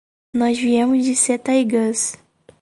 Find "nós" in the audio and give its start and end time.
0.33-0.57